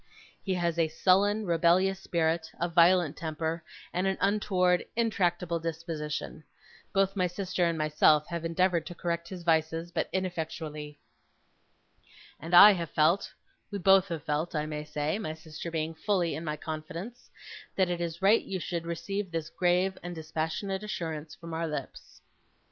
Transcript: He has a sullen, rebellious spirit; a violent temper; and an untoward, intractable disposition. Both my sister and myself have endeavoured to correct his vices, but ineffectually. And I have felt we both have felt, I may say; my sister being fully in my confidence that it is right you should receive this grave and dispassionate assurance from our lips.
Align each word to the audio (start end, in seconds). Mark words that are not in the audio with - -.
He 0.41 0.55
has 0.55 0.79
a 0.79 0.87
sullen, 0.87 1.45
rebellious 1.45 1.99
spirit; 1.99 2.49
a 2.59 2.67
violent 2.67 3.15
temper; 3.17 3.63
and 3.93 4.07
an 4.07 4.17
untoward, 4.19 4.83
intractable 4.95 5.59
disposition. 5.59 6.43
Both 6.91 7.15
my 7.15 7.27
sister 7.27 7.65
and 7.65 7.77
myself 7.77 8.25
have 8.29 8.43
endeavoured 8.43 8.87
to 8.87 8.95
correct 8.95 9.29
his 9.29 9.43
vices, 9.43 9.91
but 9.91 10.09
ineffectually. 10.11 10.97
And 12.39 12.55
I 12.55 12.71
have 12.71 12.89
felt 12.89 13.31
we 13.69 13.77
both 13.77 14.07
have 14.07 14.23
felt, 14.23 14.55
I 14.55 14.65
may 14.65 14.85
say; 14.85 15.19
my 15.19 15.35
sister 15.35 15.69
being 15.69 15.93
fully 15.93 16.33
in 16.33 16.43
my 16.43 16.57
confidence 16.57 17.29
that 17.75 17.91
it 17.91 18.01
is 18.01 18.23
right 18.23 18.41
you 18.43 18.59
should 18.59 18.87
receive 18.87 19.29
this 19.29 19.51
grave 19.51 19.99
and 20.01 20.15
dispassionate 20.15 20.81
assurance 20.81 21.35
from 21.35 21.53
our 21.53 21.67
lips. 21.67 22.21